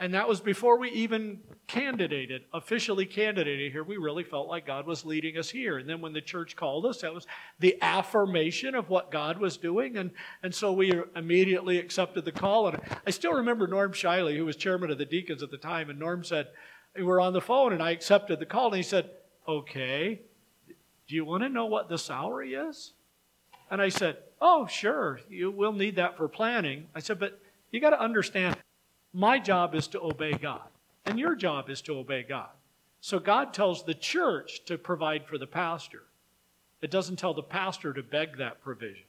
[0.00, 3.84] And that was before we even candidated, officially candidated here.
[3.84, 5.78] We really felt like God was leading us here.
[5.78, 7.28] And then when the church called us, that was
[7.60, 9.96] the affirmation of what God was doing.
[9.96, 10.10] And,
[10.42, 12.66] and so we immediately accepted the call.
[12.66, 15.90] And I still remember Norm Shiley, who was chairman of the deacons at the time.
[15.90, 16.48] And Norm said,
[16.96, 18.66] We were on the phone, and I accepted the call.
[18.66, 19.10] And he said,
[19.46, 20.22] Okay,
[21.06, 22.94] do you want to know what the salary is?
[23.70, 26.88] And I said, Oh, sure, you will need that for planning.
[26.96, 28.56] I said, But you got to understand,
[29.14, 30.68] my job is to obey God,
[31.06, 32.50] and your job is to obey God.
[33.00, 36.02] So God tells the church to provide for the pastor.
[36.82, 39.06] It doesn't tell the pastor to beg that provision.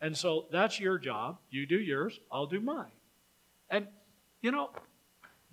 [0.00, 1.38] And so that's your job.
[1.50, 2.90] You do yours, I'll do mine.
[3.70, 3.86] And
[4.40, 4.70] you know,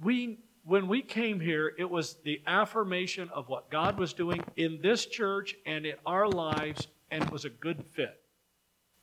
[0.02, 4.80] we when we came here, it was the affirmation of what God was doing in
[4.82, 8.22] this church and in our lives, and it was a good fit.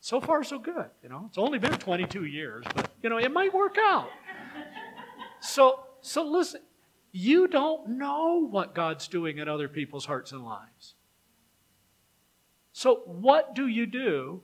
[0.01, 0.87] So far, so good.
[1.03, 4.09] You know, it's only been 22 years, but you know, it might work out.
[5.41, 6.61] So, so listen,
[7.13, 10.95] you don't know what God's doing in other people's hearts and lives.
[12.73, 14.43] So, what do you do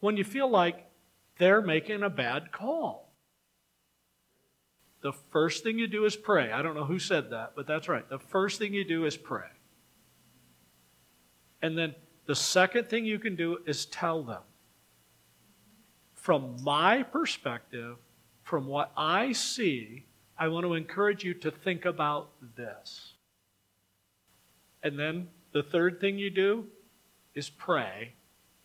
[0.00, 0.86] when you feel like
[1.38, 3.12] they're making a bad call?
[5.00, 6.50] The first thing you do is pray.
[6.50, 8.08] I don't know who said that, but that's right.
[8.08, 9.48] The first thing you do is pray.
[11.62, 11.94] And then
[12.26, 14.42] the second thing you can do is tell them
[16.14, 17.96] from my perspective,
[18.42, 20.06] from what I see,
[20.36, 23.12] I want to encourage you to think about this.
[24.82, 26.66] And then the third thing you do
[27.34, 28.14] is pray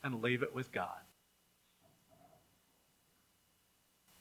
[0.04, 1.00] and leave it with God.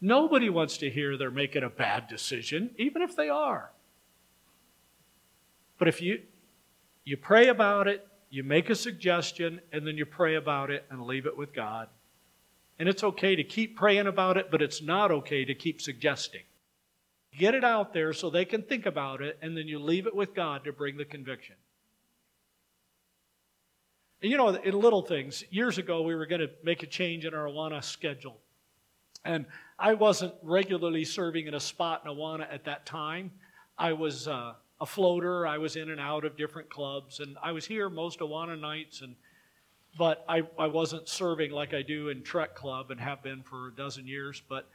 [0.00, 3.70] Nobody wants to hear they're making a bad decision, even if they are.
[5.78, 6.20] But if you
[7.04, 11.02] you pray about it, you make a suggestion, and then you pray about it and
[11.06, 11.88] leave it with God,
[12.78, 16.42] and it's okay to keep praying about it, but it's not okay to keep suggesting.
[17.38, 20.14] Get it out there so they can think about it, and then you leave it
[20.14, 21.56] with God to bring the conviction.
[24.20, 27.24] And you know, in little things, years ago we were going to make a change
[27.24, 28.38] in our Awana schedule.
[29.24, 29.46] And
[29.78, 33.30] I wasn't regularly serving in a spot in Awana at that time.
[33.76, 35.46] I was uh, a floater.
[35.46, 39.02] I was in and out of different clubs, and I was here most Awana nights.
[39.02, 39.14] And
[39.96, 43.68] but I, I wasn't serving like I do in Trek Club and have been for
[43.68, 44.42] a dozen years.
[44.48, 44.68] But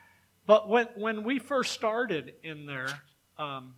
[0.45, 2.89] but when when we first started in there,
[3.37, 3.75] um,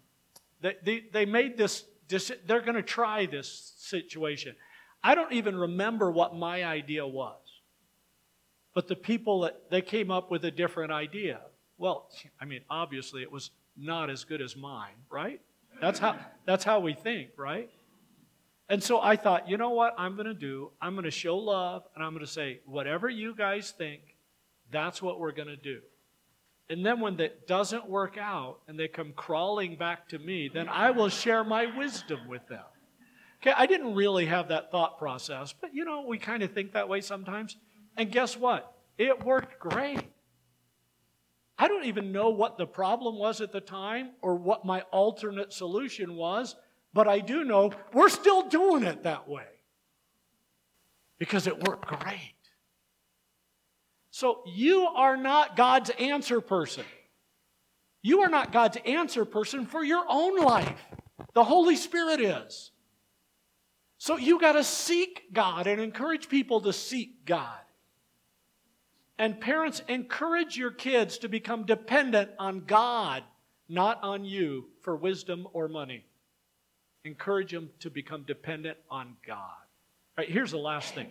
[0.61, 1.85] they, they they made this.
[2.07, 4.55] They're going to try this situation.
[5.03, 7.37] I don't even remember what my idea was.
[8.73, 11.41] But the people that they came up with a different idea.
[11.77, 12.09] Well,
[12.39, 15.41] I mean, obviously it was not as good as mine, right?
[15.81, 17.69] That's how that's how we think, right?
[18.67, 20.71] And so I thought, you know what I'm going to do?
[20.81, 24.01] I'm going to show love and I'm going to say, whatever you guys think,
[24.71, 25.81] that's what we're going to do.
[26.69, 30.67] And then when that doesn't work out and they come crawling back to me, then
[30.67, 32.63] I will share my wisdom with them.
[33.41, 36.73] Okay, I didn't really have that thought process, but you know, we kind of think
[36.73, 37.57] that way sometimes.
[37.95, 38.73] And guess what?
[38.97, 40.01] It worked great.
[41.57, 45.53] I don't even know what the problem was at the time or what my alternate
[45.53, 46.55] solution was,
[46.93, 49.45] but I do know we're still doing it that way
[51.17, 52.34] because it worked great.
[54.15, 56.85] So you are not God's answer person.
[58.01, 60.79] You are not God's answer person for your own life.
[61.33, 62.71] The Holy Spirit is.
[63.97, 67.59] So you got to seek God and encourage people to seek God.
[69.19, 73.21] And parents, encourage your kids to become dependent on God,
[73.67, 76.05] not on you for wisdom or money.
[77.03, 79.35] Encourage them to become dependent on God.
[79.37, 81.09] All right, here's the last thing.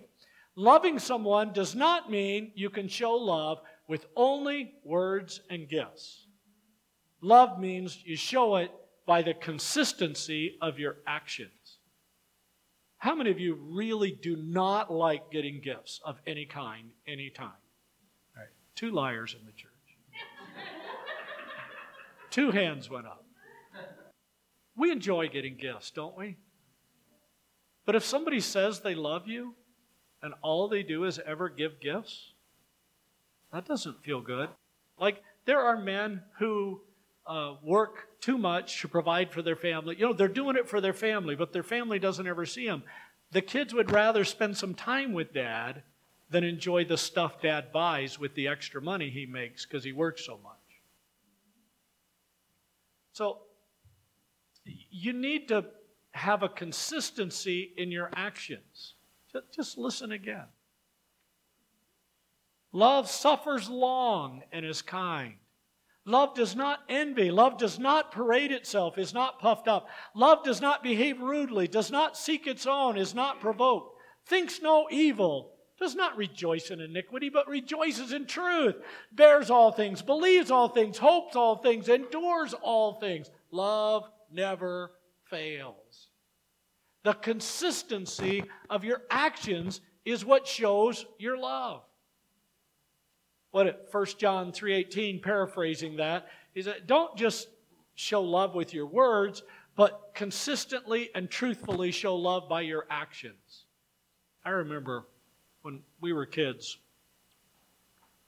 [0.56, 6.26] Loving someone does not mean you can show love with only words and gifts.
[7.20, 8.70] Love means you show it
[9.06, 11.78] by the consistency of your actions.
[12.98, 17.48] How many of you really do not like getting gifts of any kind, anytime?
[17.48, 19.70] All right, two liars in the church.
[22.30, 23.26] two hands went up.
[24.76, 26.36] We enjoy getting gifts, don't we?
[27.84, 29.54] But if somebody says they love you
[30.24, 32.32] and all they do is ever give gifts,
[33.52, 34.48] that doesn't feel good.
[34.98, 36.80] Like, there are men who
[37.26, 39.96] uh, work too much to provide for their family.
[39.96, 42.84] You know, they're doing it for their family, but their family doesn't ever see them.
[43.32, 45.82] The kids would rather spend some time with dad
[46.30, 50.24] than enjoy the stuff dad buys with the extra money he makes because he works
[50.24, 50.54] so much.
[53.12, 53.40] So,
[54.64, 55.66] you need to
[56.12, 58.93] have a consistency in your actions.
[59.54, 60.46] Just listen again.
[62.72, 65.34] Love suffers long and is kind.
[66.06, 67.30] Love does not envy.
[67.30, 69.88] Love does not parade itself, is not puffed up.
[70.14, 74.86] Love does not behave rudely, does not seek its own, is not provoked, thinks no
[74.90, 78.74] evil, does not rejoice in iniquity, but rejoices in truth,
[79.12, 83.30] bears all things, believes all things, hopes all things, endures all things.
[83.50, 84.90] Love never
[85.30, 85.83] fails.
[87.04, 91.82] The consistency of your actions is what shows your love
[93.54, 97.46] what it, 1 John 3:18 paraphrasing that is that don't just
[97.94, 99.44] show love with your words,
[99.76, 103.66] but consistently and truthfully show love by your actions.
[104.44, 105.06] I remember
[105.62, 106.78] when we were kids,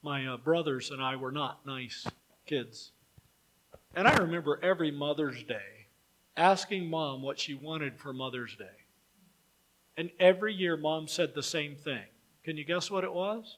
[0.01, 2.07] my uh, brothers and I were not nice
[2.45, 2.93] kids.
[3.95, 5.76] And I remember every Mother's Day
[6.37, 8.65] asking mom what she wanted for Mother's Day.
[9.97, 12.05] And every year mom said the same thing.
[12.45, 13.57] Can you guess what it was?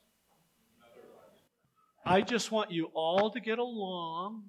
[2.05, 4.43] I just want you all to get along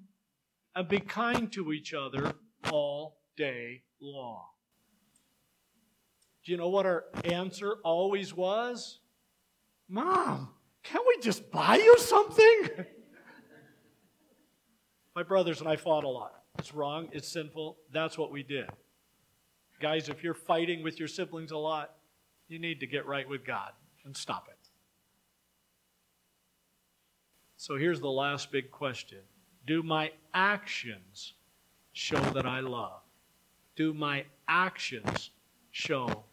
[0.73, 2.33] and be kind to each other
[2.71, 4.45] all day long.
[6.43, 8.99] Do you know what our answer always was?
[9.87, 10.49] Mom,
[10.81, 12.69] can't we just buy you something?
[15.15, 16.40] My brothers and I fought a lot.
[16.61, 17.77] It's wrong, it's sinful.
[17.91, 18.69] That's what we did.
[19.79, 21.95] Guys, if you're fighting with your siblings a lot,
[22.49, 23.71] you need to get right with God
[24.05, 24.69] and stop it.
[27.57, 29.21] So here's the last big question
[29.65, 31.33] Do my actions
[31.93, 33.01] show that I love?
[33.75, 35.31] Do my actions
[35.71, 36.25] show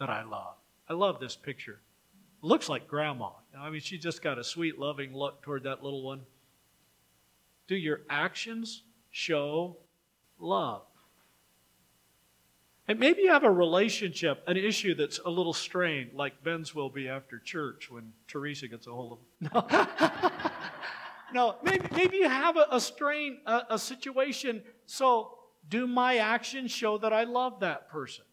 [0.00, 0.56] that I love?
[0.88, 1.78] I love this picture.
[2.42, 3.30] looks like grandma.
[3.56, 6.22] I mean, she just got a sweet, loving look toward that little one.
[7.68, 8.82] Do your actions
[9.18, 9.76] show
[10.38, 10.82] love?
[12.86, 16.88] And maybe you have a relationship, an issue that's a little strained, like Ben's will
[16.88, 19.50] be after church when Teresa gets a hold of him.
[19.52, 20.50] No.
[21.34, 24.62] no, maybe, maybe you have a, a strain, a, a situation.
[24.86, 25.34] So,
[25.68, 28.24] do my actions show that I love that person?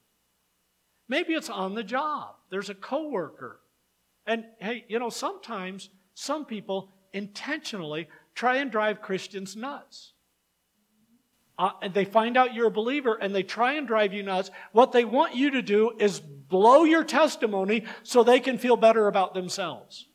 [1.09, 2.35] Maybe it's on the job.
[2.49, 3.59] There's a coworker.
[4.25, 10.13] And hey, you know, sometimes some people intentionally try and drive Christians nuts.
[11.57, 14.51] Uh, and they find out you're a believer and they try and drive you nuts.
[14.73, 19.07] What they want you to do is blow your testimony so they can feel better
[19.07, 20.07] about themselves.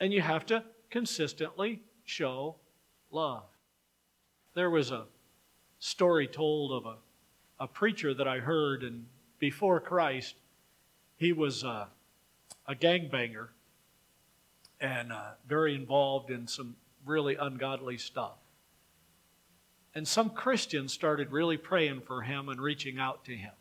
[0.00, 2.56] And you have to consistently show
[3.10, 3.44] love.
[4.54, 5.04] There was a
[5.78, 9.06] story told of a, a preacher that I heard, and
[9.38, 10.34] before Christ,
[11.16, 11.86] he was uh,
[12.66, 13.48] a gangbanger
[14.80, 18.36] and uh, very involved in some really ungodly stuff.
[19.94, 23.52] And some Christians started really praying for him and reaching out to him.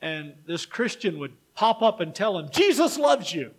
[0.00, 3.52] And this Christian would pop up and tell him, Jesus loves you.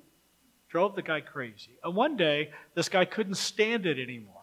[0.69, 1.77] Drove the guy crazy.
[1.83, 4.33] And one day, this guy couldn't stand it anymore.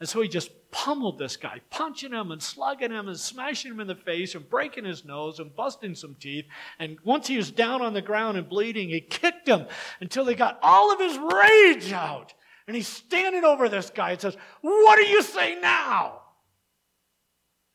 [0.00, 3.80] And so he just pummeled this guy, punching him and slugging him and smashing him
[3.80, 6.46] in the face and breaking his nose and busting some teeth.
[6.78, 9.66] And once he was down on the ground and bleeding, he kicked him
[10.00, 12.34] until he got all of his rage out.
[12.66, 16.20] And he's standing over this guy and says, What do you say now?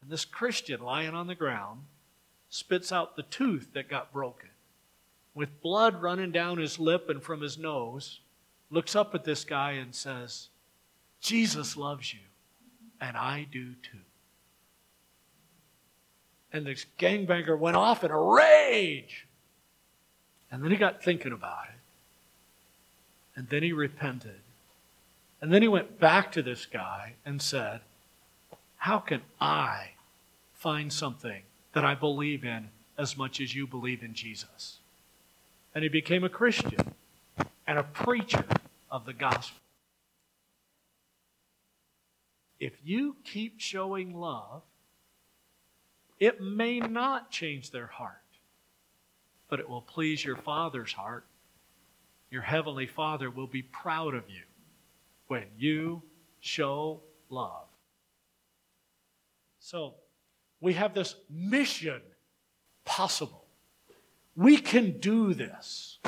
[0.02, 1.82] And this Christian lying on the ground
[2.50, 4.50] spits out the tooth that got broken.
[5.36, 8.20] With blood running down his lip and from his nose,
[8.72, 10.50] looks up at this guy and says,
[11.22, 12.20] Jesus loves you,
[13.00, 14.00] and I do too.
[16.52, 19.28] And this gangbanger went off in a rage.
[20.52, 21.80] And then he got thinking about it.
[23.36, 24.40] And then he repented.
[25.42, 27.82] And then he went back to this guy and said,
[28.78, 29.92] How can I
[30.54, 34.80] find something that I believe in as much as you believe in Jesus?
[35.74, 36.94] And he became a Christian
[37.66, 38.44] and a preacher
[38.92, 39.58] of the gospel.
[42.60, 44.64] If you keep showing love,
[46.20, 48.18] it may not change their heart,
[49.50, 51.26] but it will please your Father's heart.
[52.30, 54.42] Your Heavenly Father will be proud of you
[55.30, 56.02] when you
[56.42, 57.68] show love.
[59.60, 59.94] So,
[60.60, 62.02] we have this mission
[62.84, 63.46] possible.
[64.36, 66.00] We can do this.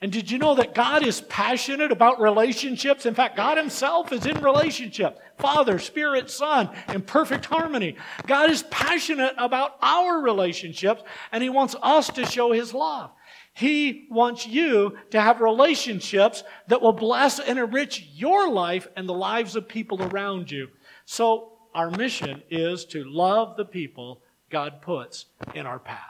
[0.00, 3.06] And did you know that God is passionate about relationships?
[3.06, 7.96] In fact, God Himself is in relationship Father, Spirit, Son, in perfect harmony.
[8.26, 13.10] God is passionate about our relationships, and He wants us to show His love.
[13.54, 19.14] He wants you to have relationships that will bless and enrich your life and the
[19.14, 20.68] lives of people around you.
[21.04, 26.00] So, our mission is to love the people God puts in our path.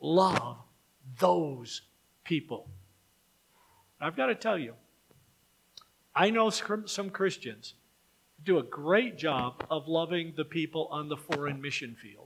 [0.00, 0.58] Love
[1.18, 1.82] those
[2.24, 2.68] people.
[4.00, 4.74] I've got to tell you,
[6.14, 7.74] I know some Christians
[8.44, 12.25] do a great job of loving the people on the foreign mission field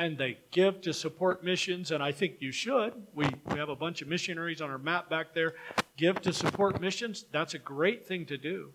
[0.00, 2.94] and they give to support missions, and I think you should.
[3.12, 5.52] We, we have a bunch of missionaries on our map back there.
[5.98, 8.70] Give to support missions, that's a great thing to do.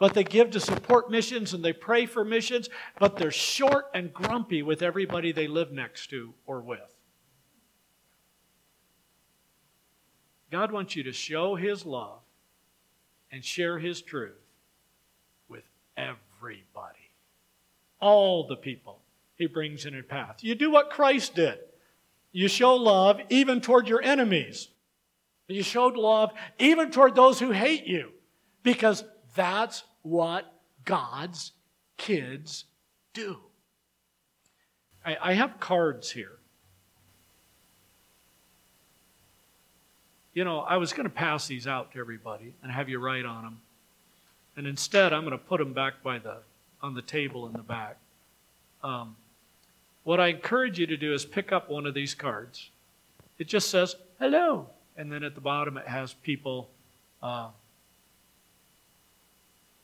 [0.00, 2.68] But they give to support missions and they pray for missions,
[2.98, 6.92] but they're short and grumpy with everybody they live next to or with.
[10.50, 12.18] God wants you to show His love
[13.30, 14.32] and share His truth
[15.48, 15.62] with
[15.96, 17.12] everybody,
[18.00, 19.01] all the people
[19.42, 20.36] he brings in a path.
[20.40, 21.58] You do what Christ did.
[22.30, 24.68] You show love even toward your enemies.
[25.48, 28.12] You showed love even toward those who hate you
[28.62, 30.50] because that's what
[30.84, 31.52] God's
[31.96, 32.64] kids
[33.12, 33.36] do.
[35.04, 36.38] I, I have cards here.
[40.34, 43.26] You know, I was going to pass these out to everybody and have you write
[43.26, 43.60] on them.
[44.56, 46.36] And instead, I'm going to put them back by the,
[46.80, 47.96] on the table in the back.
[48.82, 49.16] Um,
[50.04, 52.70] what I encourage you to do is pick up one of these cards.
[53.38, 54.68] It just says, hello.
[54.96, 56.70] And then at the bottom it has people
[57.22, 57.48] uh,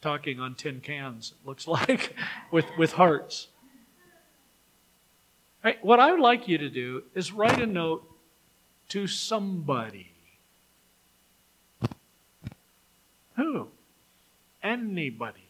[0.00, 2.14] talking on tin cans, it looks like,
[2.50, 3.48] with, with hearts.
[5.64, 8.08] Right, what I would like you to do is write a note
[8.90, 10.12] to somebody.
[13.36, 13.68] Who?
[14.62, 15.40] Anybody.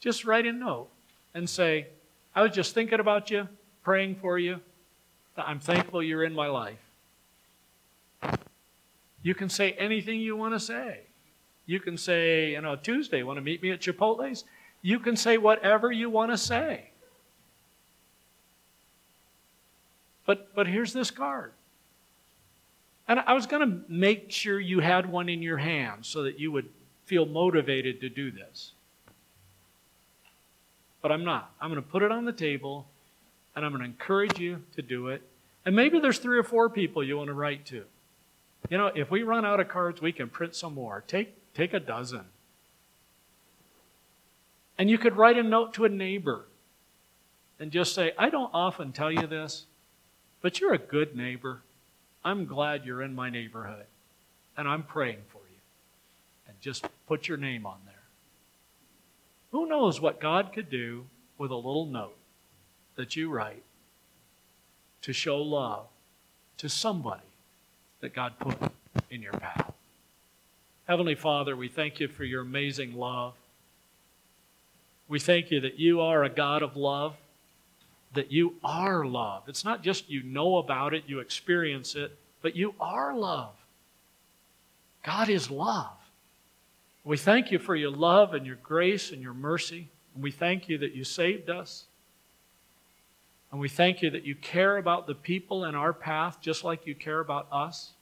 [0.00, 0.88] Just write a note
[1.34, 1.88] and say,
[2.36, 3.48] I was just thinking about you,
[3.82, 4.60] praying for you.
[5.38, 6.78] I'm thankful you're in my life.
[9.22, 11.00] You can say anything you want to say.
[11.64, 14.44] You can say, you know, Tuesday, want to meet me at Chipotle's?
[14.82, 16.90] You can say whatever you want to say.
[20.26, 21.52] But, but here's this card.
[23.08, 26.38] And I was going to make sure you had one in your hand so that
[26.38, 26.68] you would
[27.06, 28.72] feel motivated to do this.
[31.06, 31.52] But I'm not.
[31.60, 32.84] I'm going to put it on the table
[33.54, 35.22] and I'm going to encourage you to do it.
[35.64, 37.84] And maybe there's three or four people you want to write to.
[38.70, 41.04] You know, if we run out of cards, we can print some more.
[41.06, 42.22] Take, take a dozen.
[44.78, 46.46] And you could write a note to a neighbor
[47.60, 49.66] and just say, I don't often tell you this,
[50.42, 51.60] but you're a good neighbor.
[52.24, 53.86] I'm glad you're in my neighborhood,
[54.56, 55.60] and I'm praying for you.
[56.48, 57.85] And just put your name on.
[59.52, 61.06] Who knows what God could do
[61.38, 62.16] with a little note
[62.96, 63.62] that you write
[65.02, 65.86] to show love
[66.58, 67.22] to somebody
[68.00, 68.56] that God put
[69.10, 69.72] in your path?
[70.86, 73.34] Heavenly Father, we thank you for your amazing love.
[75.08, 77.14] We thank you that you are a God of love,
[78.14, 79.44] that you are love.
[79.48, 83.54] It's not just you know about it, you experience it, but you are love.
[85.04, 85.96] God is love.
[87.06, 89.88] We thank you for your love and your grace and your mercy.
[90.14, 91.84] And we thank you that you saved us.
[93.50, 96.86] And we thank you that you care about the people in our path just like
[96.86, 97.92] you care about us.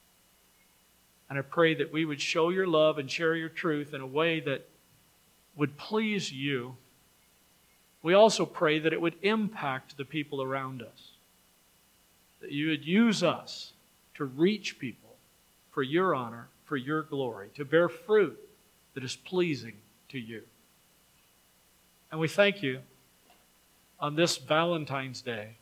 [1.30, 4.06] And I pray that we would show your love and share your truth in a
[4.06, 4.66] way that
[5.56, 6.76] would please you
[8.04, 11.12] we also pray that it would impact the people around us,
[12.42, 13.72] that you would use us
[14.16, 15.16] to reach people
[15.72, 18.38] for your honor, for your glory, to bear fruit
[18.94, 19.74] that is pleasing
[20.08, 20.42] to you.
[22.10, 22.80] And we thank you
[23.98, 25.56] on this Valentine's Day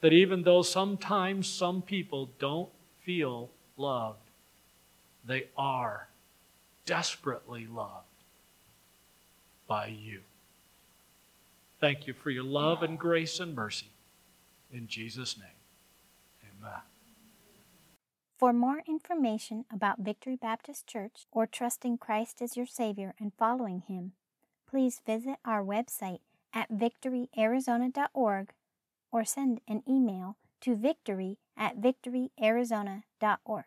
[0.00, 2.70] that even though sometimes some people don't
[3.02, 4.18] feel loved,
[5.24, 6.08] they are
[6.86, 8.06] desperately loved
[9.66, 10.20] by you.
[11.80, 13.86] Thank you for your love and grace and mercy.
[14.72, 15.59] In Jesus' name.
[18.40, 23.82] For more information about Victory Baptist Church or trusting Christ as your Savior and following
[23.86, 24.12] Him,
[24.66, 26.20] please visit our website
[26.54, 28.54] at victoryarizona.org
[29.12, 33.64] or send an email to victory at victoryarizona.org.